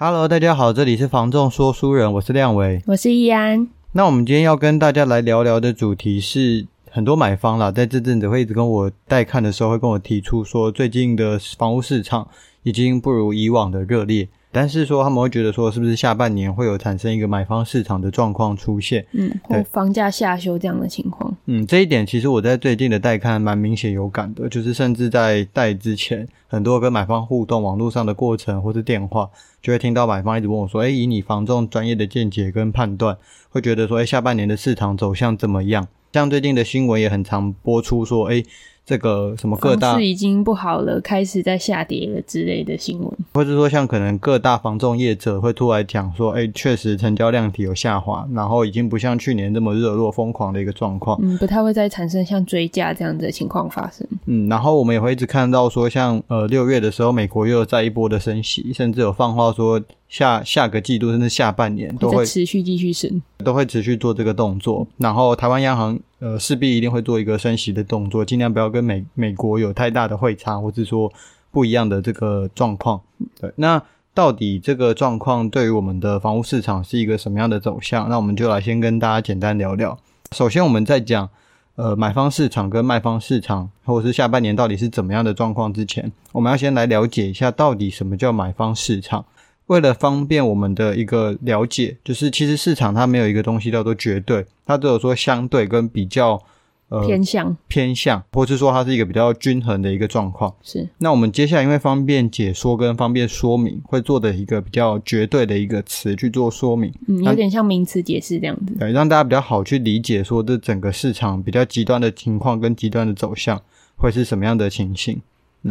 [0.00, 3.66] Hello，大家好，这里是房仲说书人，我是亮伟，我是易安。
[3.90, 12.28] 那我们今天要跟大家来聊聊的主题是，很多买方啦，在这阵子会一直跟我带看的时候，会跟我提出说，最近的房屋市场
[12.62, 14.28] 已经不如以往的热烈。
[14.50, 19.04] 但是说他们会觉得说，是不是下半年会有产生一个买方市场的状况出现？
[19.12, 21.36] 嗯，或房价下修这样的情况。
[21.46, 29.28] 嗯，这一点其实我在最近的带看蛮明显有感的，就是甚至在带之前，很多跟买方互动网络上的过程或是电话，
[29.60, 33.16] 就会听到买方一直问我说：“诶，以你房仲专业的见解跟判断，
[33.50, 38.44] 会觉得说，诶，下半年的市场走向怎么样？”像最近的新闻也很常播出说：“诶。”
[38.88, 59.78] 这个什么各大是已经不好了，开始在下跌了之类的新闻，或者说像可能各大房仲业者会突然讲说，哎，确实成交量体有下滑，然后已经不像去年这么热络疯狂的一个状况，嗯，不太会再产生像追价这样子的情况发生，嗯，然后我们也会一直看到说，像呃六月的时候，美国又有再一波的升息，甚至有放话说。
[60.08, 64.86] 下下个季度甚至下半年都会持续继续升，都会持续做这个动作。
[64.96, 71.12] 然后台湾央行呃势必一定会做一个升息的动作，尽量不要跟美美国有太大的汇差，或是说
[71.50, 73.00] 不一样的这个状况。
[73.38, 73.82] 对，那
[74.14, 78.08] 到底这个状况对于我们的房屋市场是一个什么样的走向？
[78.08, 79.98] 那我们就来先跟大家简单聊聊。
[80.32, 81.28] 首先我们在讲
[81.76, 89.26] 呃买方市场跟卖方市场，或者是下半年到底是怎么样的状况之前，我们要先来了解一下到底什么叫买方市场。
[89.68, 96.42] 为了方便我们的一个了解，就是其实市场它没有一个东西叫做绝对，它只有说相对跟比较，
[96.88, 100.54] 呃，偏向偏向，或是说它是一个比较均衡的一个状况。
[100.62, 100.88] 是。
[100.96, 113.60] 那我们接下来因为方便解说跟方便说明，会做的一个比较绝对的一个词去做说明，嗯，有点像名词解释这样子，对，让大家比较好去理解说这整个市场比较极端的情况跟极端的走向
[113.96, 115.20] 会是什么样的情形。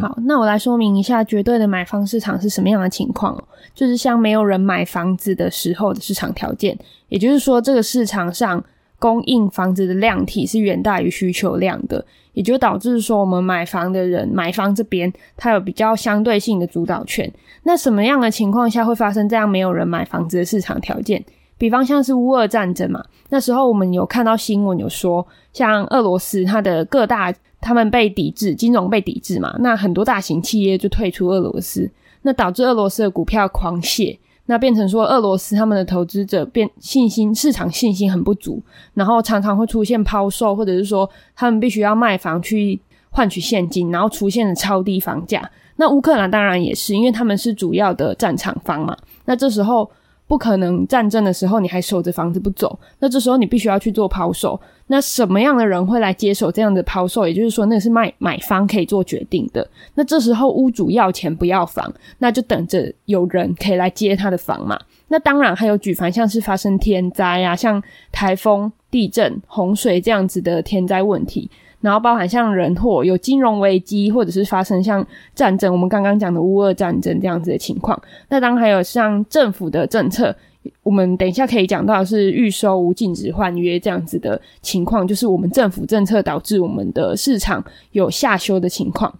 [0.00, 3.42] 好，那我来说明一下绝对的买方市场是什么样的情况。
[3.74, 6.76] 就是像没有人买房子的时候的市场条件，
[7.08, 8.62] 也就是说，这个市场上
[8.98, 17.32] 供应房子的量体是远大于需求量的，也就导致说我们买房的人买方这边它有比较相对性的主导权。
[17.62, 21.24] 那什么样的情况下会发生这样没有人买房子的市场条件？
[21.58, 31.90] 比方像是乌俄战争嘛，那时候我们有看到新闻有说，像俄罗斯它的各大他们被抵制，金融被抵制嘛，那很多大型企业就退出俄罗斯，
[32.22, 38.62] 那导致俄罗斯的股票狂泻，那变成说俄罗斯他们的投资者变信心市场信心很不足，
[38.94, 42.80] 然后常常会出现抛售，或者是说他们必须要卖房去
[43.10, 45.50] 换取现金，然后出现了超低房价。
[45.74, 49.90] 那乌克兰当然也是，因为他们是主要的战场方嘛，那这时候。
[50.28, 54.60] 不可能战争的时候你还守着房子不走，那这时候你必须要去做抛售。
[54.86, 57.26] 那什么样的人会来接手这样的抛售？
[57.26, 59.68] 也就是说，那是卖买方可以做决定的。
[59.94, 64.78] 那这时候屋主要钱不要房，那就等着有人可以来接他的房嘛。
[65.08, 71.50] 那当然还有举凡像是发生天灾啊，像台风、地震、洪水这样子的天灾问题。
[71.80, 78.00] 然后包含像人祸、有金融危机，或者是发生像战争，我们刚刚讲的乌俄战争这样子的情况。
[78.28, 80.34] 那当然还有像政府的政策，
[80.82, 89.16] 我们等一下可以讲到是预售屋禁止换约这样子的情况，就是我们政府政策导致我们的市场有下修的情况。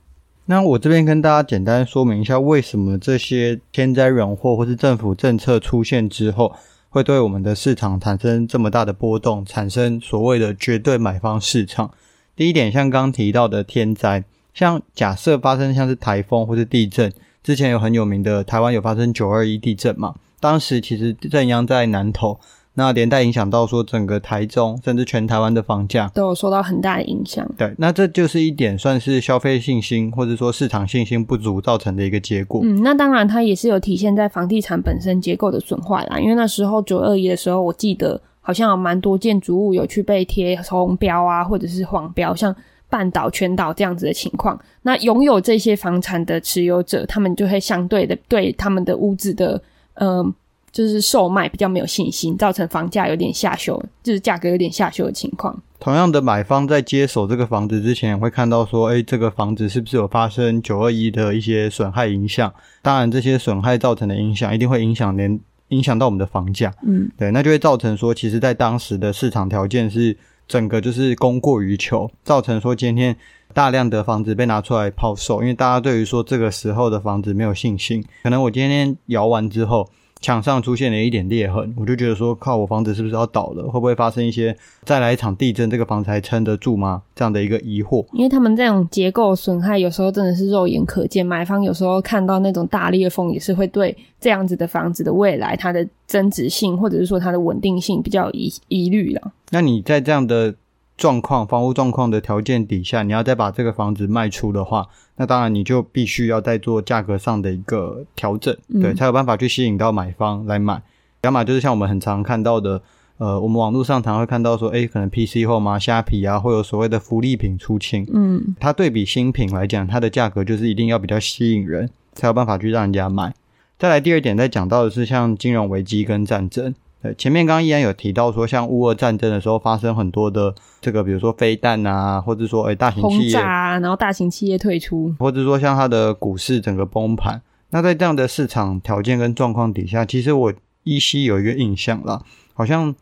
[0.46, 6.52] 那我这边跟大家简单说明一下，为什么这些天灾人祸或是政府政策出现之后，
[6.88, 11.90] 会对我们的市场产生这么大的波动，产生所谓的绝对买方市场。
[12.38, 14.22] 第一点，像刚提到的天灾，
[14.54, 17.12] 像假设发生像是台风或是地震，
[17.42, 22.38] 之前有很有名的台湾有发生九二一地震嘛，当时其实震央在南投，
[22.74, 27.44] 那连带影响到说整个台中甚至全台湾的房价都有受到很大的影响。
[27.58, 32.60] 对，那这就是一点算是消费信心或者说市场信心不足造成的一个结果。
[32.62, 38.22] 嗯，那当然它也是有体现在房地产本身结构的损坏啦，因为那时候九二一的时候，我记得。
[38.48, 42.56] 好像有蛮多建筑物有去被贴红标啊，或者是黄标，像
[42.88, 44.58] 半岛、全岛这样子的情况。
[44.80, 49.62] 那拥有这些房产的持有者，他们就会相对的对他们的屋子的
[49.96, 50.24] 呃
[50.72, 55.54] 就是售卖比较没有信心，造成房价有点下修，就是价格有点下修的情况。
[55.78, 62.50] 同样的，买方在接手这个房子之前，会看到说，哎，这个房子是不是有发生九二一的一些损害影响？
[62.80, 66.72] 当然，这些损害造成的影响，一定会影响连影响到我们的房价。
[66.86, 70.16] 嗯，对，那就会造成说，其实在当时的市场条件是
[70.46, 73.16] 整个就是供过于求，造成说今天
[73.52, 78.04] 大量的房子被拿出来抛售，因为大家对于说这个时候的房子没有信心。
[78.22, 79.88] 可能我今天摇完之后。
[80.20, 83.62] 墙上出现了一点裂痕，我就觉得说，靠，我房子是不是要倒了？
[83.64, 87.02] 会不会发生一些再来一场地震，这个房子还撑得住吗？
[87.14, 88.04] 这样的一个疑惑。
[88.12, 99.32] 因为他们这种结构损害，有时候真的是肉眼可见，买方有时候看到那种大裂缝，也是会对这样子的房子的未来，它的增值性或者是说它的稳定性比较有疑疑虑了。
[99.50, 100.54] 那你在这样的
[100.98, 110.82] 状况、房屋状况的条件底下，你要再把这个房子卖出的话，那当然你就必须要再做价格上的一个调整，嗯、对，才有办法去吸引到买方来买。
[111.22, 112.82] 要么就是像我们很常看到的，
[113.18, 123.32] 呃，我们网络上常会看到说，诶，可能 PC Home 啊、虾皮啊，会有所谓的福利品出清，嗯，它对比新品来讲，它的价格就是一定要比较吸引人，才有办法去让人家买。
[123.78, 126.74] 再来第二点，再讲到的是像金融危机跟战争。
[127.00, 137.40] 对，前面刚刚依然有提到说，像乌俄战争的时候发生很多的这个，比如说飞弹啊，或者说诶大型企业轰炸啊，然后大型企业退出，或者说像它的股市整个崩盘。
[137.70, 140.52] 那在这样的市场条件跟状况底下，其实我
[140.82, 142.20] 依稀有一个印象啦，
[142.54, 142.92] 好像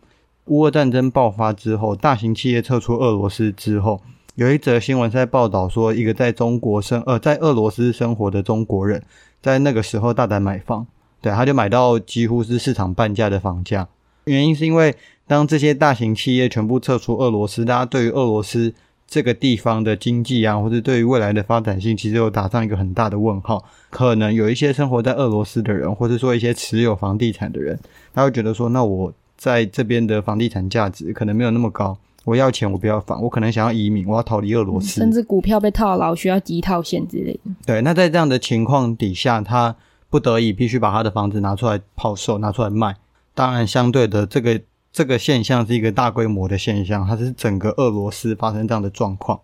[0.46, 4.02] 乌俄战争爆发之后，大型企业撤出俄罗斯之后，
[4.34, 9.02] 有一则新闻在报道说，一个在中国生呃在俄罗斯生活的中国人，
[9.40, 10.86] 在那个时候大胆买房。
[11.26, 13.88] 对，他就买到几乎是市场半价的房价。
[14.26, 14.94] 原因是因为
[15.26, 18.72] 当这些大型企业全部撤出俄罗斯，大家对于俄罗斯
[19.08, 23.64] 这个地方的经济啊，或者对于未来的发展性，其实有打上一个很大的问号。
[23.90, 27.76] 可能有一些生活在俄罗斯的人，或者说一些持有房地产的人，
[28.14, 37.50] 他会觉得说，那我在这边的房地产价值可能没有那么高，我要钱我不要房，我可能想要移民，我要逃离俄罗斯，甚至股票被套牢，需要急套现之类的。
[37.66, 39.74] 对，那在这样的情况底下，他。
[40.08, 42.96] 不得已必须把他的房子拿出来抛售，拿出来卖。
[43.34, 44.60] 当然，相对的，这个
[44.92, 49.38] 这个现象是一个大规模的现象，它是整个俄罗斯发生这样的状况，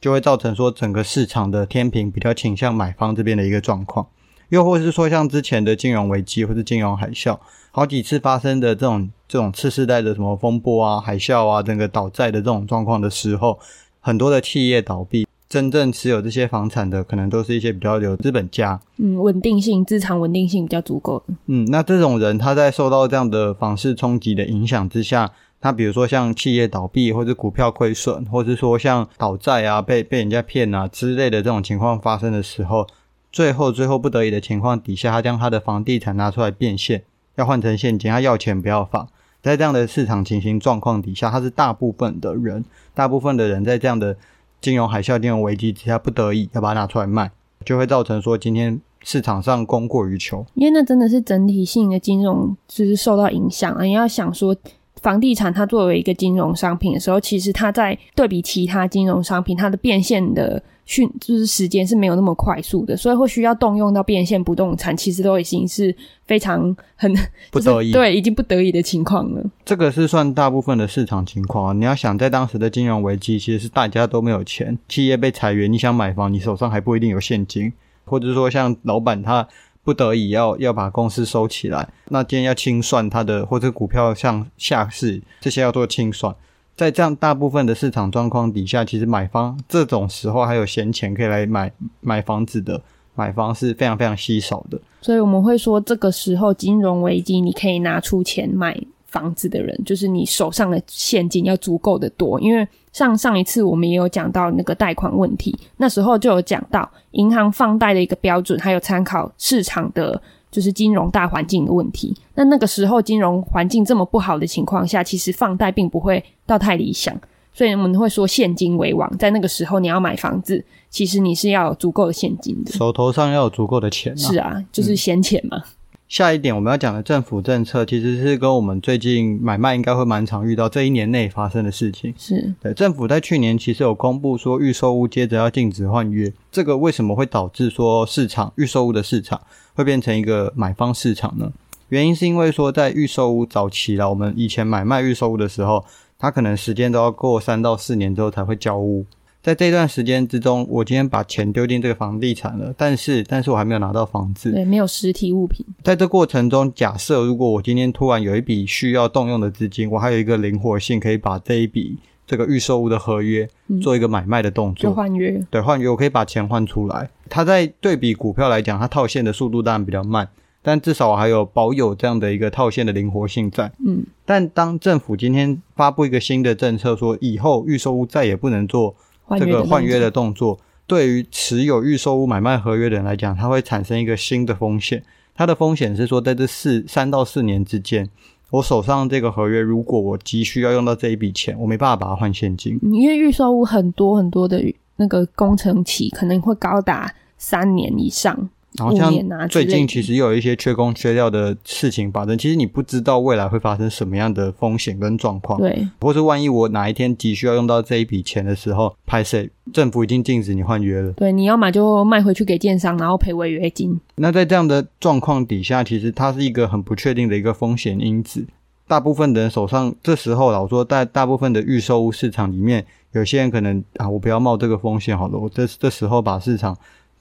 [0.00, 4.06] 就会造成说整个市场的天平比较倾向买方这边的一个状况。
[4.48, 7.38] 又或是说，像之前的金融危机或是金融海啸，
[7.70, 13.58] 好几次发生的这种这种次世代的什么风波啊、海啸啊，整个倒债的这种状况的时候，
[14.00, 15.26] 很多的企业倒闭。
[15.56, 21.32] 真正持有这些房产的，可能都是一些比较有资本家，嗯，稳定性、资产稳定性比较足够的。
[21.46, 32.86] 嗯，那这种人他在受到这样的房市冲击的影响之下，他比如说像企业倒闭，或者股票亏损，或者说像倒债啊、被被人家骗啊之类的这种情况发生的时候，
[33.32, 37.02] 最后最后不得已的情况底下，他将他的房地产拿出来变现，
[37.36, 39.08] 要换成现金，他要钱不要房。
[39.40, 42.62] 在这样的市场情形状况底下，他是大部分的人，
[42.92, 44.14] 大部分的人在这样的。
[44.60, 47.30] 金融海啸、金融危机之下，不得已要把它拿出来卖，
[47.64, 50.44] 就会造成说今天市场上供过于求。
[50.54, 53.84] 因为那真的是整体性的金融就是受到影响啊！
[53.84, 54.56] 你要想说，
[55.02, 60.62] 房地产它作为一个金融商品的时候，其实它在对比其他金融商品，它的变现的。
[60.88, 65.92] 迅就是时间是没有那么快速的，所以会需要动用到变现不动产，其实都已经是
[66.26, 67.12] 非常很
[67.50, 69.42] 不得已，对，已经不得已的情况了。
[69.64, 71.72] 这个是算大部分的市场情况啊。
[71.72, 77.72] 你要想，在当时的金融危机，其实是大家都没有钱，企业被裁员，你想买房，你手上还不一定有现金，
[78.04, 79.48] 或者说像老板他
[79.86, 86.34] 不得已要要把公司收起来，那今天要清算它的或者股票向下市，这些要做清算。
[86.74, 92.82] 在这样大部分的市场状况底下，其实买方这种时候还有闲钱可以来买买房子的
[93.14, 94.76] 买方是非常非常稀少的。
[95.00, 98.76] 所以我们会说，这个时候金融危机，你可以拿出钱买
[99.06, 102.40] 房子的人，就是你手上的现金要足够的多。
[102.40, 102.66] 因为
[102.96, 110.20] 上上一次我们也有讲到那个贷款问题，那时候就有讲到银行放贷的一个标准，还有参考市场的。
[110.48, 112.16] 就是金融大环境的问题。
[112.34, 117.14] 那那个时候金融环境这么不好的情况下，其实放贷并不会到太理想，
[117.52, 119.18] 所以我们会说现金为王。
[119.18, 124.16] 在那个时候，你要买房子，其实你是要有足够的现金的，手头上要有足够的钱啊。
[124.16, 125.58] 是啊，就是闲钱嘛。
[125.58, 125.75] 嗯。
[126.08, 132.14] 下一点我们要讲的政府政策，其实是跟我们最近买卖应该会蛮常遇到这一年内发生的事情。
[132.16, 139.40] 是对，政府在去年其实有公布说预售屋接着要禁止换约，这个为什么会导致说市场预售屋的市场？
[139.74, 141.52] 会变成一个买方市场呢？
[141.88, 145.84] 原因是因为说，在预售屋早期啦，我们以前买卖预售屋的时候，
[146.18, 149.04] 它可能时间都要过三到四年之后才会交屋。
[149.46, 155.64] 在这段时间之中，我今天把钱丢进这个房地产了，但是但是我还没有拿到房子，对，没有实体物品。
[155.84, 163.48] 在这过程中，假设如果我今天突然有一笔需要动用的资金，我还有一个灵活性，可以把这一笔这个预售物的合约
[163.80, 167.08] 做一个买卖的动作，就换约，对，换约，我可以把钱换出来。
[167.30, 170.28] 它在对比股票来讲，它套现的速度当然比较慢。
[170.60, 173.70] 但至少我还有保有这样的一个套现的灵活性在。
[173.86, 178.96] 嗯，但当政府今天发布一个新的政策，说以后预售屋再也不能做
[179.38, 185.02] 这个换约的动作，对于持有预售屋买卖合约的人来讲，它会产生一个新的风险。
[185.34, 188.08] 它的风险是说，在这四三到四年之间，
[188.50, 192.78] 我手上这个合约，如果我急需要用到这一笔钱，我没办法把它换现金。
[192.92, 194.62] 因为预售屋很多很多的
[194.96, 198.48] 那个工程期可能会高达三年以上。
[198.78, 199.12] 然后像
[199.48, 213.98] 最近其实又有一些缺工缺料的事情发生，其实你不知道未来会发生什么样的风险跟状况，对，或是万一我哪一天急需要用到这一笔钱的时候，拍谁政府已经禁止你换约了，对，你要么就卖回去给建商，然后赔违约金。
[214.16, 218.46] 那在这样的状况底下，其实它是一个很不确定的一个风险因子。
[218.88, 226.76] 大部分的人手上这时候老说，在大部分的预售屋市场里面，有些人可能啊，我不要冒这个风险好了，我这这时候把市场。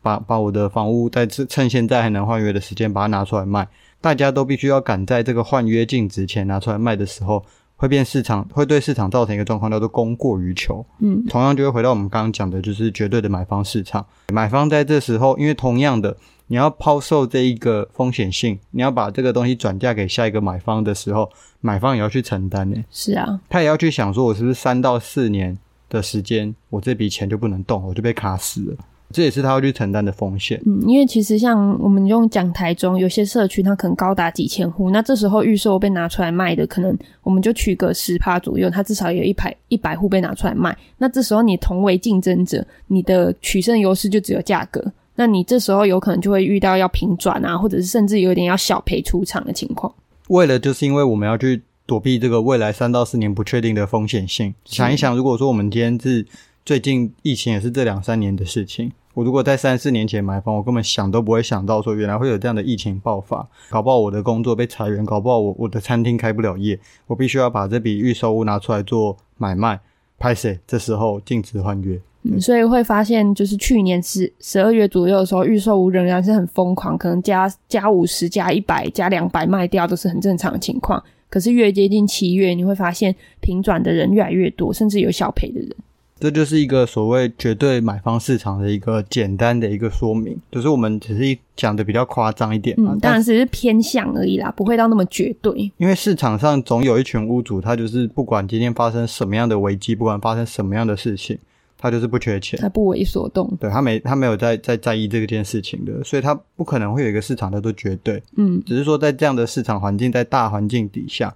[0.05, 3.67] 把把我的房屋在趁现在还能换约的时间把它拿出来卖，
[3.99, 7.43] 大家都必须要赶在这个换约净值前拿出来卖的时候，
[7.75, 10.85] 会变市场会对市场造成一个状况，叫做供过于求。
[10.99, 14.05] 嗯，同样就会回到我们刚刚讲的，就是绝对的买方市场。
[14.31, 21.27] 买方在这时候，因为同样的，你要抛售这一个风险性，你要把这个东西转嫁给下一个买方的时候，
[21.61, 22.77] 买方也要去承担呢。
[22.91, 25.57] 是啊，他也要去想说，我是不是三到四年
[25.89, 28.77] 的时间，我这笔钱就不能动，我就被卡死了。
[29.15, 30.61] 这也是他要去承担的风险。
[30.65, 36.93] 嗯，因为其实像我们用讲台中有些社区，它可能高达几千户，那这时候预售被拿出来卖的，可能
[37.23, 40.77] 我们就取个十趴左右，它至少有一排一百户被拿出来卖。
[40.97, 44.83] 那这时候你同为竞争者，你的取胜优势就只有价格。
[45.15, 49.89] 那你这时候有可能就会遇到要平转啊，或者是甚至有点要小赔出场的情况。
[50.27, 56.25] 为了就是因为我们要去躲避这个未来三到四年不确定的风险性，想一想，如果说我们今天是。
[56.65, 58.91] 最近疫情也是这两三年的事情。
[59.15, 69.79] 我如果在三四年前买房，我根本想都不会想到说原来会有这样的疫情爆发，搞不好我的工作被裁员，搞不好我我的餐厅开不了业，我必须要把这笔预售屋拿出来做买卖。
[70.17, 71.99] 拍谢，这时候禁止换约。
[72.23, 81.01] 嗯，所以会发现就是去年十十二月左右的时候，预售屋仍然是很疯狂，可能加加五十、加一百、加两百卖掉都是很正常的情况。
[81.29, 85.69] 可是越接近七月，你会发现平转的人越来越多，甚至有小赔的人。
[86.17, 95.69] 这就是一个所谓绝对买方市场的一个简单的一个说明，就是我们只是讲的比较夸张一点嘛，嗯，当然只是偏向而已啦，不会到那么绝对。
[95.75, 101.37] 因为市场上总有一群屋主，他就是不管今天发生什么样的危机，不管发生什么样的事情，
[101.77, 111.35] 他就是不缺钱，他不为所动，对，他没他没有在在在意这件事情的，所以他不可能会有一个市场叫做绝对，嗯，只是说在这样的市场环境，在大环境底下。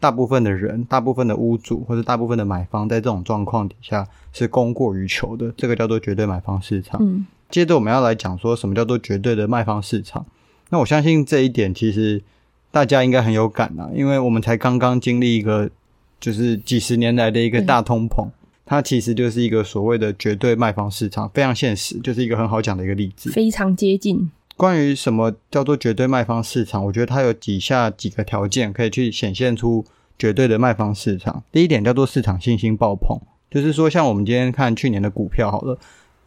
[0.00, 6.98] 大部分的人，大部分的屋主或者大部分的买方，在这种状况底下是供过于求的，这个叫做绝对买方市场。
[7.04, 10.24] 嗯，接着我们要来讲说什么叫做绝对的卖方市场。
[10.70, 12.22] 那我相信这一点其实
[12.70, 15.68] 大家应该很有感啊，因为我们才刚刚经历一个
[16.18, 18.28] 就是几十年来的一个大通膨，
[18.64, 24.30] 它其实就是一个所谓的绝对卖方市场，非常现实，就是一个很好讲的一个例子，非常接近。
[24.60, 29.82] 关于什么叫做绝对卖方市场，我觉得它有以下几个条件可以去显现出
[30.18, 31.42] 绝对的卖方市场。
[31.50, 33.18] 第一点叫做市场信心爆棚，
[33.50, 35.78] 就是说像我们今天看去年的股票好了，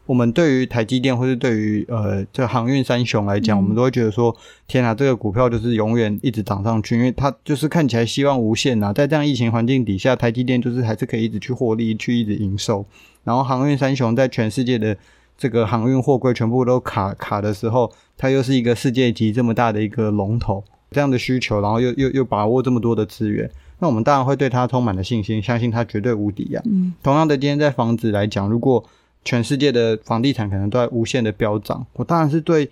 [0.06, 4.36] 我们对于台积电或是对于呃这航运三雄来讲，嗯、我们都会觉得说，
[4.66, 8.92] 天啊，这个股票就是永远一直涨上去，因为它就是看起来希望无限呐、啊。
[8.92, 12.84] 在这样疫情环境底下，台积电就是还是可以一直去获利，去一直营收。
[13.22, 14.96] 然后航运三雄在全世界的
[15.36, 17.92] 这个航运货柜全部都卡卡的时候。
[18.16, 20.62] 它又是一个世界级这么大的一个龙头，
[20.92, 23.50] 这样的需求，然后又又又把握这么多的资源，
[23.80, 26.62] 那我们当然会对它充满了信心，相信它绝对无敌啊。
[26.64, 26.94] 嗯。
[27.02, 28.82] 同样的，今天在房子来讲，如果
[29.24, 32.70] 全世界的房地产可能都在无限的飙涨，我当然是对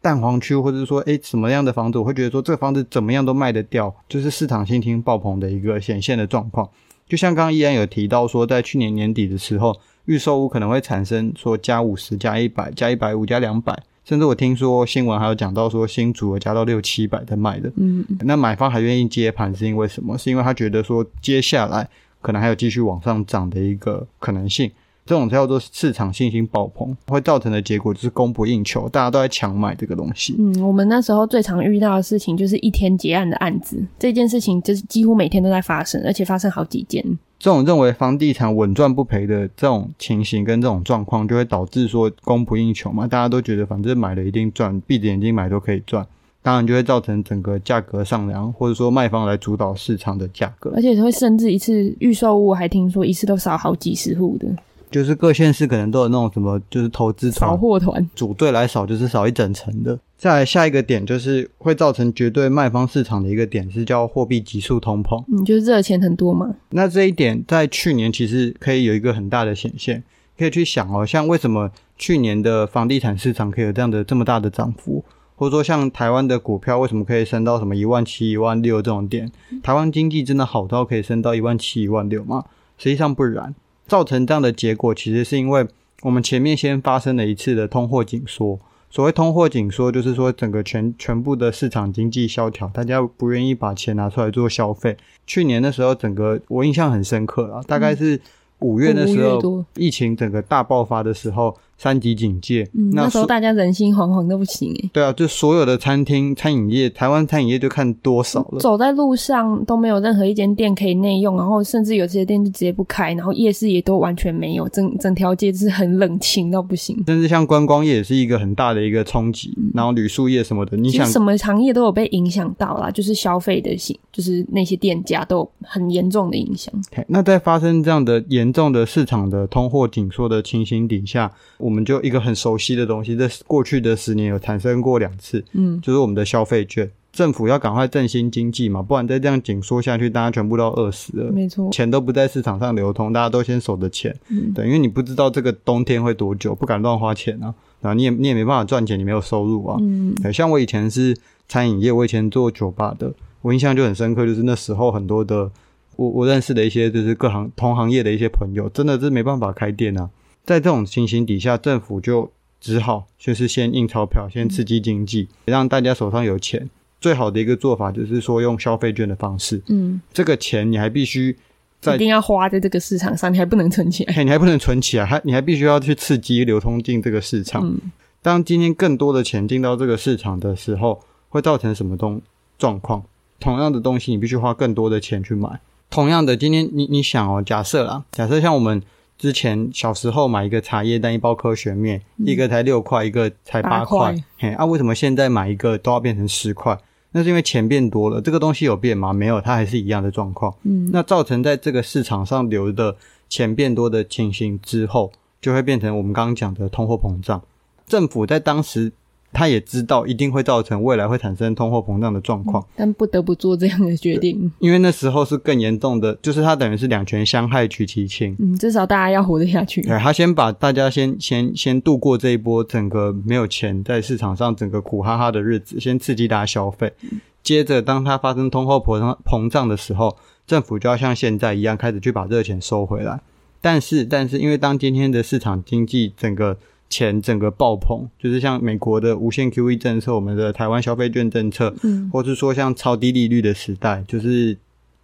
[0.00, 6.70] 蛋黄区或者是说，诶什么样的房子，我会觉得说这个房子怎么样都卖得掉，就是市场信心爆棚的一个显现的状况。
[7.08, 9.76] 就像刚刚依然有提到说，在去年年底的时候，
[10.06, 13.76] 预售屋可能会产生说加五十、加一百、加一百五、加两百。
[14.04, 20.18] 甚至我听说新闻还有讲到说新竹有加到六七百在卖的，嗯，那买方还愿意接盘是因为什么？
[20.18, 21.88] 是因为他觉得说接下来
[22.20, 24.70] 可能还有继续往上涨的一个可能性，
[25.06, 30.36] 这种叫做市场信心爆棚，会造成的结果就是供不应求，大家都在抢买这个东西。
[30.38, 37.02] 嗯，我们那时候最常遇到的事情就是一天结案的案子，这件事情就是几乎每天都在发生，而且发生好几件。
[37.44, 46.06] 这种认为房地产稳赚不赔的这种情形跟这种状况，就会导致说供不应求嘛，大家都觉得反正买了一定赚，闭着眼睛买都可以赚。
[46.40, 54.48] 当然就会造成整个价格上扬，或者说卖方来主导市场的价格，而且会甚至一次预售物还听说一次都少好几十户的，
[54.94, 59.98] 就是各县市可能都有那种什么，就是投资扫货团组队来扫，就是扫一整层的。
[60.16, 66.54] 再来下一个点就是会造成绝对卖方市场的一个点是叫货币急速通膨，嗯，就是热钱很多嘛。
[66.70, 70.00] 那这一点在去年其实可以有一个很大的显现，
[70.38, 75.04] 可以去想哦，像为什么去年的房地产市场可以有这样的这么大的涨幅？
[75.34, 79.28] 或者说，像台湾的股票为什么可以升到什么一万七、一万六这种点？
[79.60, 82.44] 台湾经济真的好到可以升到一万七、一万六吗？
[82.78, 83.52] 实际上不然。
[83.86, 85.66] 造成这样的结果，其实是因为
[86.02, 88.58] 我们前面先发生了一次的通货紧缩。
[88.90, 94.96] 所谓通货紧缩，就是说整个全全部的市场经济萧条，大家不愿意把钱拿出来做消费。
[95.26, 98.20] 去年的时候，整个我印象很深刻啊，大概是
[98.60, 101.56] 五月的时候，疫情整个大爆发的时候。
[101.76, 104.90] 三级警戒，嗯，那时候大家人心惶惶都不行诶。
[104.92, 108.60] 对啊，就所有的餐厅、餐饮业，台湾餐饮业就看多少了。
[108.60, 116.96] 走在路上都没有任何一间店可以内用，然后甚至有些店就直接不开，然后夜市也都完全没有，整整条街是很冷清到不行。
[117.06, 126.72] 甚至像观光业也是一个很大的一个冲击，嗯、然后旅宿业什么的，你想什么行业都有被影响到啦，就是消费的行，就是那些店家都有很严重的影响。
[126.90, 131.32] Okay, 那在发生这样的严重的市场的通货紧缩的情形底下，
[131.64, 151.16] 我们就一个很熟悉的东西，在过去的十年有产生过两次，嗯，就是我们的消费券，政府要赶快振兴经济嘛，不然再这样紧缩下去，大家全部都饿死了，没错，钱都不在市场上流通，大家都先守着钱，嗯，对，因为你不知道这个冬天会多久，不敢乱花钱啊，啊，你也你也没办法赚钱，你没有收入啊，嗯，对，像我以前是
[151.48, 155.50] 餐饮业，我以前做酒吧的，我印象就很深刻，就是那时候很多的
[155.96, 160.10] 我我认识的一些就是各行同行业的一些朋友，真的是没办法开店啊。
[160.44, 166.68] 在这种情形底下，政府就只好就是先印钞票，先刺激经济，让大家手上有钱。
[167.00, 171.36] 最好的一个做法就是说用消费券的方式，嗯，这个钱你还必须
[171.78, 177.62] 在一定要花在这个市场上，你还不能存起来，你还不能存起来，还你还必须要去刺激流通进这个市场。
[177.62, 182.22] 嗯，当今天更多的钱进到这个市场的时候，会造成什么东
[182.58, 183.02] 状况？
[183.38, 185.60] 同样的东西，你必须花更多的钱去买。
[185.90, 188.82] 同样的，今天你你想哦，假设啦，假设像我们。
[189.16, 193.98] 之前小时候买一个茶叶蛋，一包科学面，嗯、一个才六块，一个才八块。
[193.98, 196.78] 八块嘿，啊，为什么现在买一个都要变成十块？
[197.12, 198.20] 那是因为钱变多了。
[198.20, 199.12] 这个东西有变吗？
[199.12, 200.54] 没有，它还是一样的状况。
[200.64, 202.96] 嗯，那造成在这个市场上流的
[203.28, 207.42] 钱变多的情形之后，就会变成我们刚刚讲的通货膨胀。
[207.86, 208.92] 政府在当时。
[209.34, 218.34] 他也知道一定会造成未来会产生通货膨胀的状况，但不得不做这样的决定，因为那时候是更严重的，就是他等于是两权相害取其轻。
[218.38, 219.82] 嗯，至少大家要活得下去。
[219.82, 226.92] 对，他先把大家先先先度过这一波整个没有钱在市场上整个苦哈哈的日子，先刺激大家消费。
[227.02, 230.16] 嗯、接着，当它发生通货膨胀膨胀的时候，
[230.46, 233.20] 政府就要像现在一样开始去把这个钱收回来。
[233.60, 236.56] 但是，但是因为当今天的市场经济整个。
[236.88, 244.56] 钱整个爆棚，就是像美国的无限 QE 政策，我们的台湾消费券政策，嗯，或是说像超低利率的时代，就是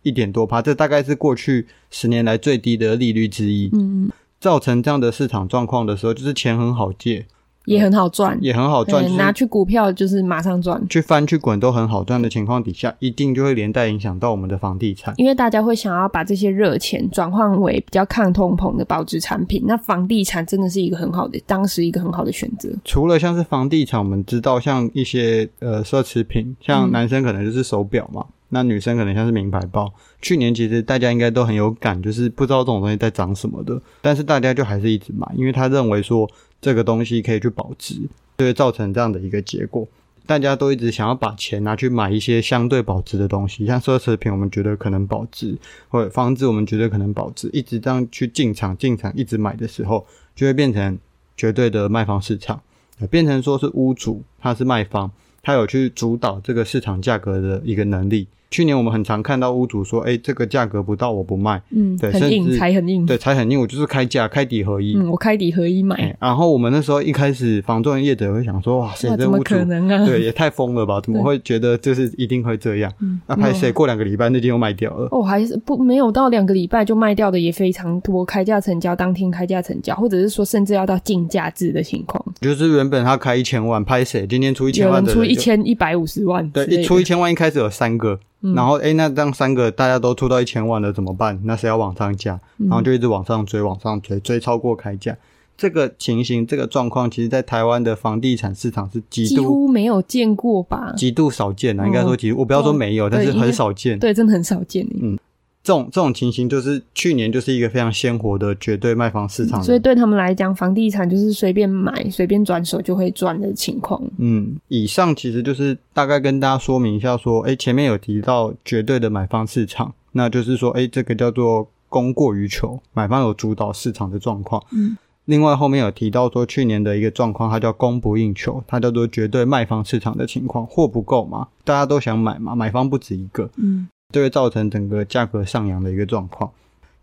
[0.03, 7.27] 一点多趴，这大概是过去十年来最低的利率之一，嗯，造成这样的市场状况的时候，就是钱很好借。
[7.67, 22.69] 也很好赚，也很好赚，拿去股票就是马上赚，去翻去滚都很好赚的情况底下，一定就会连带影响到我们的房地产，因为大家会想要把这些热钱转换为比较抗通膨的保值产品，那房地产真的是一个很好的，当时一个很好的选择。
[22.85, 29.93] 除了像是房地产，我们知道像一些呃奢侈品，像男生可能就是手表嘛，嗯、那女生可能像是名牌包。
[30.23, 36.29] 去年其实大家应该都很有感，就是不知道这种东西在涨什么的，但是大家就还是一直买，因为他认为说。
[36.61, 37.95] 这个东西可以去保值，
[38.39, 39.87] 就会造成这样的一个结果。
[40.27, 47.51] 大家都一直想要把钱拿去买一些相对保值的东西，像奢侈品，我们觉得可能保值，或者房子，我们觉得可能保值。
[47.53, 50.97] 一直这样去进场进场，一直买的时候，就会变成
[51.37, 52.63] 绝对的卖方市场，
[53.11, 55.11] 变成说是屋主他是卖方，
[55.43, 58.29] 他有去主导这个市场价格的一个能力。
[58.51, 63.61] 去年我们很常看到屋主说：“哎，这个价格不到，我不卖。”嗯，对，很硬，才很硬，对，才很硬。
[63.61, 64.95] 我就是开价，开底合一。
[64.97, 66.17] 嗯，我开底合一买。
[66.21, 70.05] 然后我们那时候一开始，房仲业者会想说：“哇，谁这屋主可能啊？
[70.05, 71.01] 对，也太疯了吧？
[71.05, 72.93] 怎么会觉得就是一定会这样？
[73.27, 75.09] 那拍谁过两个礼拜那天又卖掉了？
[75.13, 78.25] 哦，还是不没有到两个礼拜就卖掉的也非常多。
[78.25, 82.23] 开价成交，当天开价成交，或者是说甚至要到竞价制的情况。
[82.41, 86.49] 就是原本他开一千万，拍谁今天出一千万的，出一千一百五十万。
[86.51, 88.19] 对，一出一千万，一开始有三个。
[88.43, 91.41] 嗯、然后哎，那这样三个大家都出到一千万了怎么办？
[91.45, 92.41] 那谁要往上加？
[92.57, 95.17] 然后就一直往上追，往上追，追超过开价。
[95.57, 100.95] 这个情形，这个状况，其实在台湾的房地产市场是极度几乎没有见过吧？
[100.97, 103.99] 极度少见啊，应该说极度，我不要说没有，但是很少见。
[103.99, 104.87] 对，真的很少见。
[105.01, 105.19] 嗯。
[105.63, 114.03] 这种这种情形就是去年就是一个非常鲜活的绝对卖方市场，所以对他们来讲，房地产就是随便买、随便转手就会赚的情况。
[114.17, 124.63] 嗯，以上其实就是大概跟大家说明一下，说，诶前面有提到绝对的买方市场，那就是说，诶这个叫做供过于求，买方有主导市场的状况。
[124.73, 124.97] 嗯，
[125.27, 133.51] 另外后面有提到说，去年的一个状况，它叫供不应求，它叫做绝对卖方市场的情况，货不够嘛，大家都想买嘛，买方不止一个。
[133.57, 133.87] 嗯。
[134.11, 136.51] 就会造成整个价格上扬的一个状况。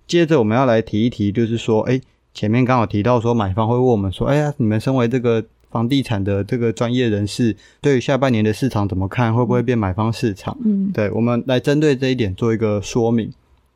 [0.06, 2.00] 接着我们要来提一提，就是说，哎，
[2.34, 9.36] 前面刚好提到说，买方会问我们说，哎呀，你们身为这个房地产的这个专业人士，对于下半年的市场怎么看？
[9.36, 10.58] 会不会变买方市场？
[10.64, 13.30] 嗯，对，我们来针对这一点做一个说明。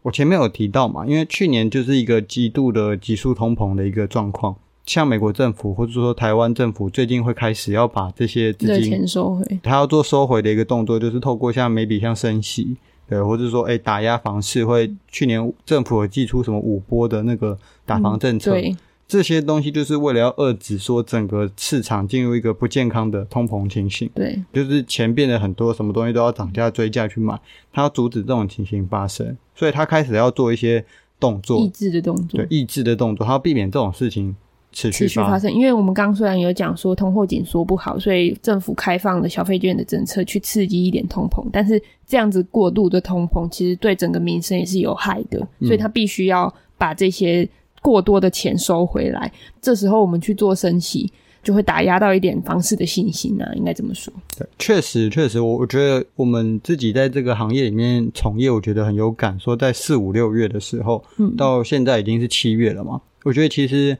[0.04, 12.78] 我前面有提到嘛，因为去年就是一个极度的急速通膨的一个状况，像美国政府或者说台湾政府最近会开始要把这些资金收回，他要做收回的一个动作，就是透过像每笔像升息。
[13.12, 24.10] 对，或者说，哎，打压房市会，去年政府有祭出什么五波的那个打房政策，嗯、对，这些东西就是为了要遏制说整个市场进入一个不健康的通膨情形。
[24.15, 27.38] 对，就是钱变得很多，什么东西都要涨价追价去买，
[27.74, 30.86] 它要阻止这种情形发生，所以它开始要做一些
[31.19, 34.34] 动作，抑制的动作，对，抑制的动作，它要避免这种事情。
[34.72, 47.48] 持续，持续发生，因为我们刚刚虽然有讲说通货紧缩不好，所以政府开放了消费券的政策去刺激一点通膨，但是这样子过度的通膨其实对整个民生也是有害的，所以他必须要把这些
[47.82, 49.30] 过多的钱收回来。
[49.34, 51.12] 嗯、这时候我们去做升息，
[51.44, 54.14] 就会打压到一点房市的信心啊，应该这么说。
[54.38, 59.38] 对，确实确实，我我觉得我们自己在这个行业里面从业，我觉得很有感。
[59.38, 63.98] 说在四五六月的时候，嗯，到现在已经是七月了嘛，我觉得其实。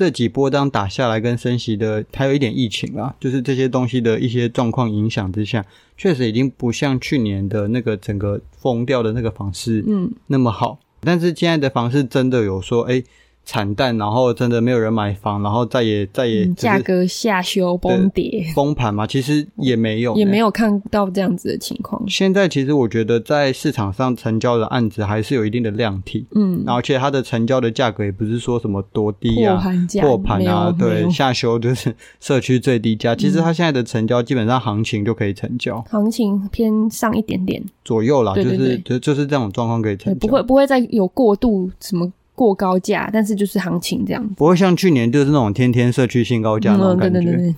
[0.00, 5.62] 这几波当打下来跟升息的，还有一点疫情啊，就是这些东西的一些状况影响之下，
[5.94, 10.78] 确实已经不像去年的那个整个疯掉的那个房市，嗯，那么好。
[10.80, 13.04] 嗯、但是现在的房市真的有说，哎。
[13.50, 19.04] 惨淡，然后真的没有人买房，然后再也再也价格下修崩跌 崩盘嘛？
[19.04, 22.00] 其实也没有，也没有看到这样子的情况。
[22.08, 29.60] 现在其实我觉得在市场上成交的案子还是有一定的量体，嗯，而且它的成交的价格也不是说什么多低啊，
[30.00, 33.16] 破盘啊，对，下修就是 社区最低价。
[33.16, 42.12] 其实它现在的成交基本上行情就可以成交，行情偏上一点点左右啦，就是就就是这种状况可以成交，不会不会再有过度什么。
[42.40, 47.18] 过高价，但是就是行情这样子，不会像去年就是那种天天社区新高价那种感觉。
[47.18, 47.54] 嗯、对对对，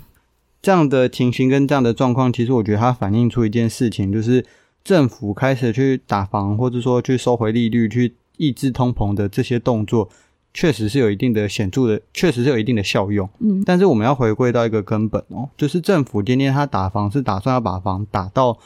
[0.61, 4.45] 这样的情形跟这样的状况，其实我觉得它反映出一件事情，就是
[4.83, 10.09] 政府开始去打房，或者说去收回利率，去抑制通膨的这些动作，
[10.53, 13.29] 确实是有一定的显著的，确实是有一定的效用。
[13.39, 18.59] 嗯，但是我们要回归到一个根本哦，就是政府今天他打房是打算要把房打到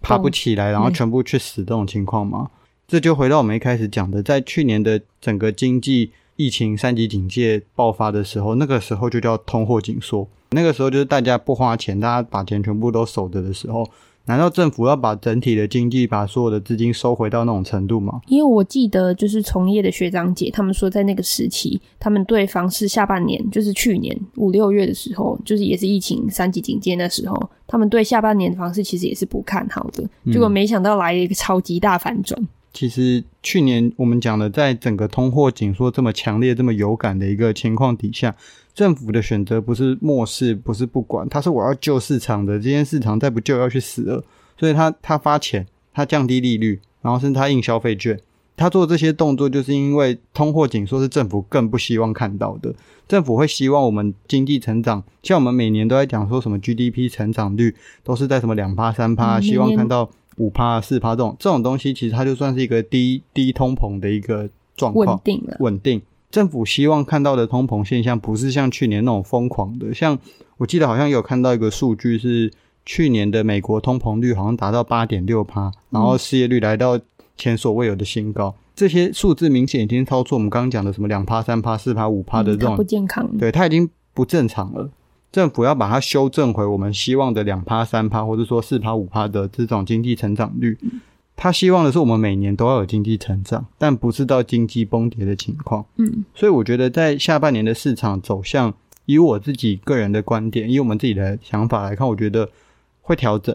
[0.00, 2.48] 爬不起来，然后全部去死这种情况吗？
[2.48, 10.28] 嗯这就回到我们一开始讲的，在去年的整个经济疫情三级警戒爆发的时候，那个时候就叫通货紧缩。
[10.50, 13.88] 那个时候就是大家不花钱，大家把钱全部都守着的时候。
[14.26, 18.22] 难道政府要把整体的经济、把所有的资金收回到那种程度吗？
[18.28, 30.02] 因为我记得就是从业的学长姐他们说，在那个时期，他们对房市下半年，就是去年五六月的时候，就是也是疫情三级警戒那时候，他们对下半年的房市其实也是不看好的。
[30.32, 32.48] 结果没想到来了一个超级大反转。
[32.74, 38.34] 其实去年我们讲的，在整个通货紧缩这么强烈、这么有感的一个情况底下，
[38.74, 44.24] 政府的选择不是漠视，不是不管，他是我要救市场的，这间市场再不救要去死了，
[44.58, 48.18] 所以他他发钱，他降低利率，然后甚至他印消费券，
[48.56, 52.74] 他做这些动作，就是因为通货紧缩是政府更不希望看到的。
[53.06, 60.10] 政府会希望我们经济成长，像我们每年都在讲说什么 GDP 成长率都是在什么两趴三趴，希望看到。
[60.36, 66.02] 五趴四趴这种这种东西，其实它就算是一个低低通膨的一个状况，稳定了，稳定。
[66.30, 69.94] 政府希望看到的通膨现象，不是像去年那种疯狂的。
[69.94, 70.18] 像
[70.56, 72.52] 我记得好像有看到一个数据，是
[72.84, 76.98] 去年的美国通膨率好像达到八点六趴，然后失业率来到
[77.36, 78.48] 前所未有的新高。
[78.48, 84.90] 嗯、这些数字明显已经超出我们刚刚讲的什么两趴三趴四趴五趴的这种、嗯、不健康，对，它已经不正常了。
[85.34, 90.78] 政府要把它修正回我们希望的两趴、三趴，或者说四趴、五趴的这种经济成长率。
[91.34, 95.84] 他希望的是我们每年都要有经济成长，但不是到经济崩跌的情况。
[95.96, 98.72] 嗯，所以我觉得在下半年的市场走向，
[99.06, 102.48] 以我自己个人的观点，以我们自己的想法来看，我觉得
[103.02, 103.52] 会调整，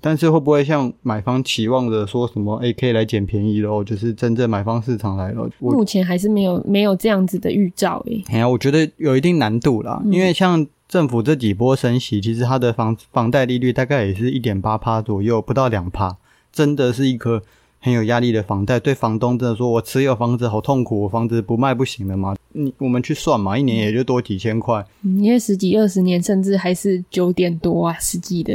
[0.00, 3.82] 但是会不会像买方期望的说什么 AK 来捡便宜喽？
[3.82, 8.22] 就是真正买方市场来了，目前还是没有没有这样子的预兆诶。
[8.28, 16.16] 哎呀，我觉得有一定难度啦，嗯、因为像政府这几波升息，其实它的房房贷利率大概也是一点八趴左右，不到两趴，
[16.52, 17.42] 真的是一个
[17.80, 18.78] 很有压力的房贷。
[18.78, 22.36] 对房东真的说，我持有房子好痛苦，我房子不卖不行了吗？
[22.52, 28.52] 你我们去算嘛，一年也就多几千块，嗯，因为十几二十年甚至还是九点多啊，十几的。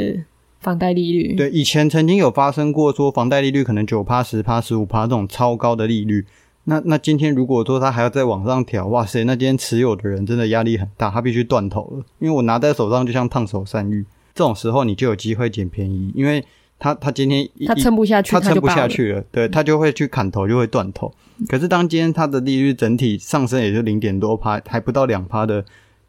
[0.64, 6.24] 房贷利率对，以前曾经有发生过说房贷利率可能九趴、十趴、十五趴这种超高的利率，
[6.64, 16.42] 那那今天如果说他还要再往上调，哇塞，那今天持有的人真的压力很大，他必须断头了，因为我拿在手上就像烫手山芋，这种时候你就有机会捡便宜，因为
[16.78, 21.12] 他他今天他撑不下去，他撑不下去了，对，他就会去砍头，就会断头。
[21.46, 25.64] 可是当今天他的利率整体上升也就零点多趴，还不到两趴的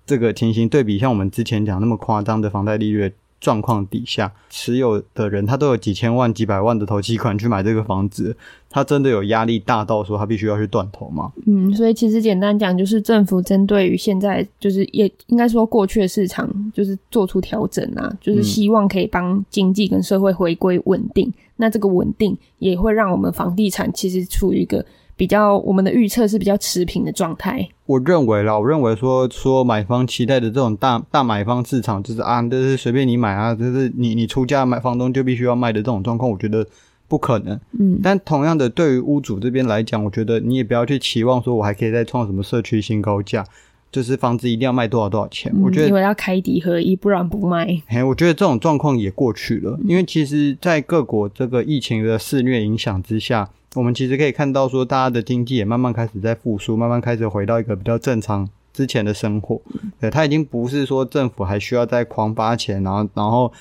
[0.05, 3.11] 这个情形，对比像我们之前讲那么夸张的房贷利率。
[3.45, 8.35] 状况底下，持有的人他都有几千万、几百万的头期款去买这个房子，
[8.67, 11.31] 他真的有压力大到说他必须要去断头吗？
[11.45, 21.31] 嗯，所以其实简单讲，就是政府针对于现在就是也应该说过去的市场，就是做出调整啊，就是希望可以帮经济跟社会回归稳定。
[21.57, 24.83] 那这个稳定也会让我们房地产其实处于一个。
[25.17, 27.67] 比较我们的预测是比较持平的状态。
[27.85, 36.65] 我认为啦，我认为说说买方期待的这种大大买方市场，就是啊，就是随便你买啊，就是你你出价买，房东就必须要卖的这种状况，我觉得
[37.07, 37.57] 不可能。
[37.79, 43.45] 嗯，但同样的，对于屋主这边来讲，我觉得你也不要去期望说我还可以再创什么社区新高价，
[43.91, 45.49] 就是房子一定要卖多少多少钱。
[45.55, 47.81] 嗯、我觉得因为要开底合一，不然不卖。
[47.87, 53.49] 嘿，我觉得这种状况也过去了，因为其实，在各国这个疫情的肆虐影响之下。
[53.75, 59.61] 我们其实可以看到，说大家的经济也慢慢开始在复苏，慢慢开始回到一个比较正常之前的生活。
[59.99, 63.51] 对，他已经不是说政府还需要再狂发钱，然后然后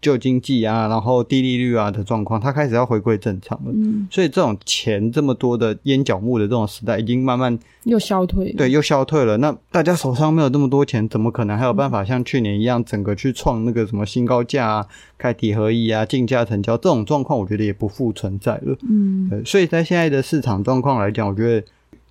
[0.00, 3.70] 救经济啊，然后低利率啊的状况，它开始要回归正常了。
[3.74, 8.52] 嗯，所以这种钱这么多的烟角木的这种时代，已经慢慢又消退。
[8.54, 9.36] 对，又消退了。
[9.36, 14.86] 那大家手上没有这么多钱，怎么可能还有办法像去年一样，整个去创那个什么新高价啊？
[15.18, 18.76] 开底合一啊，竞价成交这种状况，我觉得也不复存在了。
[18.88, 21.66] 嗯，所以在现在的市场状况来讲，我觉得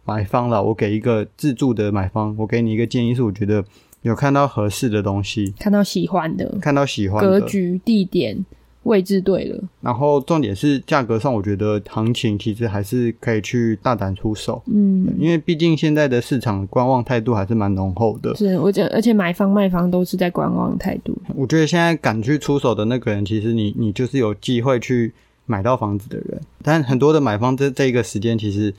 [0.06, 3.64] 买方了，我给一个自住的买方，我给你一个建议是，我觉得
[4.02, 8.46] 有看到合适的东西，看到喜欢的，看到喜欢的格局、地点。
[8.84, 18.34] 位置对了，然后重点是价格上，我觉得行情其实还是可以去大胆出手，嗯，因为毕竟现在的市场观望态度还是蛮浓厚的。
[18.36, 21.16] 是，我觉得，而且买方卖方都是在观望态度。
[21.36, 25.14] 我觉得现在敢去出手的那个人，其实你你就是有机会去
[25.46, 28.74] 买到房子的人，但很多的买方这这一个时间其实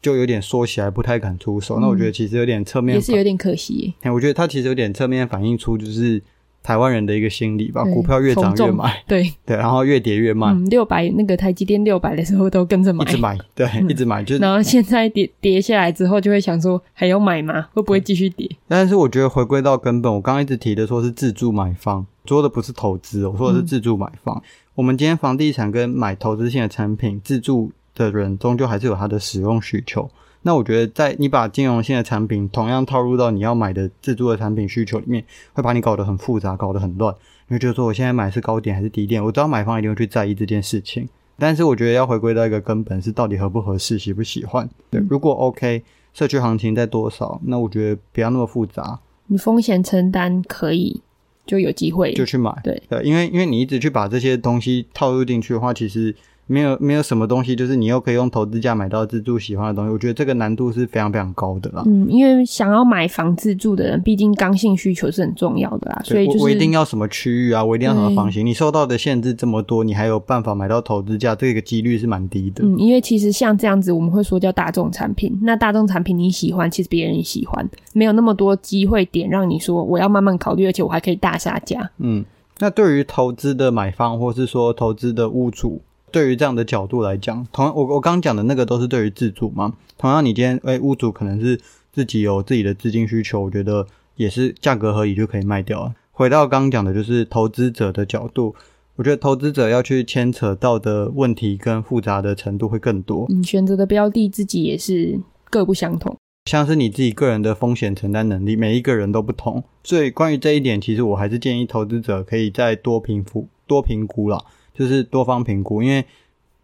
[0.00, 1.78] 就有点缩起来，不太敢出手。
[1.78, 3.94] 嗯，那我觉得其实有点侧面，也是有点可惜。
[4.04, 6.22] 我觉得它其实有点侧面反映出就是。
[6.62, 10.48] 台湾人的一个心理吧，股票越涨越买，对 对，然后越跌越卖。
[10.48, 14.22] 嗯，六百那个台积电六百的时候都跟着买，一直买，对，嗯、一直买。
[14.22, 17.66] 就然后现在跌跌下来之后，就会想说还要买吗？
[17.72, 18.46] 会不会继续跌？
[18.68, 24.36] 但是我觉得回归到根本，我刚刚一直提的说是自住买方，说的不是投资，我说的是自住买方。
[24.36, 24.42] 嗯、
[24.74, 30.10] 我们今天房地产跟买投资性的产品，自住的人终究还是有他的使用需求。
[30.42, 37.14] 那我觉得，在你把金融性的产品同样套入到你要买的自助的产品需求里面，会把你搞得很复杂，搞得很乱。
[37.48, 39.22] 因为就是说，我现在买是高点还是低点？
[39.22, 44.66] 我知道买方一定会去在意这件事情，但是我觉得要回归到一个根本，是到底合不合适，喜不喜欢。
[44.88, 45.82] 对，如果 OK，
[46.14, 47.38] 社区行情在多少？
[47.44, 51.02] 那我觉得不要那么复杂，你风险承担可以，
[51.44, 52.50] 就有机会就去买。
[52.64, 56.16] 对对，因为因为你一直去把这些东西套入进去的话，其实。
[56.50, 61.84] 没有没有什么东西，就是你又可以用投资价买到自住喜欢的东西，我觉得这个难度是非常非常高的啦。
[61.86, 72.64] 嗯，因为想要买房自住的人，毕竟刚性需求是很重要的啦，所以、就是、我，我一定要什么区域啊，我一定要什么房型，你受到的限制这么多，你还有办法买到投资价，这个几率是蛮低的。
[72.64, 81.88] 嗯，因为其实像这样子，我们会说叫大众产品，那大众产品你喜欢，其实别人也喜欢，没有那么多机会点让你说我要慢慢考虑，而且我还可以大杀价。
[81.98, 82.24] 嗯，
[82.58, 85.80] 那对于投资的买方，或是说投资的屋主。
[86.12, 89.74] 对于这样的角度来讲，同样我我刚刚讲的那个都是对于自住嘛。
[89.96, 91.60] 同样，你今天诶、欸、屋主可能是
[91.92, 95.94] 自己有自己的资金需求，我觉得也是价格合理就可以卖掉了。
[96.12, 98.54] 回到刚刚讲的，就是投资者的角度，
[98.96, 103.26] 我觉得投资者要去牵扯到的问题跟复杂的程度会更多。
[103.30, 105.18] 嗯，选择的标的自己也是
[105.48, 109.64] 各不相同，像是你自己个人的风险承担能力，每一个人都不同。
[109.84, 114.38] 所以关于这一点，其实我还是建议投资者可以再多评估、多评估啦。
[114.74, 116.04] 就是多方评估，因为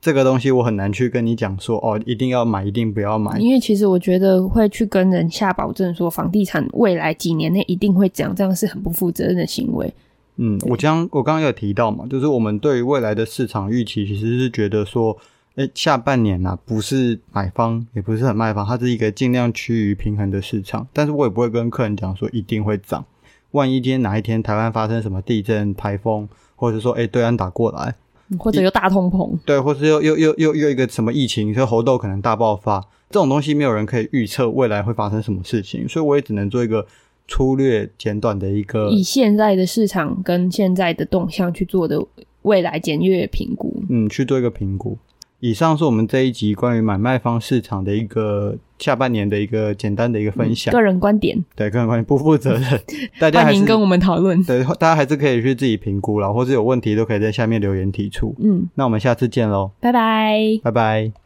[0.00, 3.38] 这个东西我很难去跟你讲说哦，一定要买，一定不要买。
[3.38, 9.92] 因为其实我觉得会去跟人下保证说房地产未来几年内一定会涨，这样是很不负责任的行为。
[10.36, 15.16] 嗯，我将我刚刚有提到嘛，就是我们对于未来的市场预期，其实是觉得说，
[15.54, 20.86] 诶，下半年呐、啊，不是买方，也不是很卖方，它是一个尽量趋于平衡的市场。
[20.92, 23.04] 但是我也不会跟客人讲说一定会涨。
[23.52, 27.94] 万一今天哪一天台湾发生什么地震、台风，或者说哎对岸打过来，
[28.36, 36.84] 或者又大通膨，对，或是又又又又又一个什么疫情，所以猴痘可能大爆发，这种东西没有人可以预测未来会发生什么事情，所以我也只能做一个
[37.28, 42.04] 粗略简短的一个以现在的市场跟现在的动向去做的
[42.42, 44.98] 未来简略评估，嗯，去做一个评估。
[45.40, 52.80] 以上是我们这一集关于买卖方市场的一个下半年的一个简单的一个分享，嗯、个人观点，对个人观点不负责任，
[53.20, 58.34] 大家欢迎跟我们讨论，对，大家还是可以去自己评估啦，或者有问题都可以在下面留言提出。
[58.38, 61.25] 嗯，那我们下次见喽，拜拜，拜拜。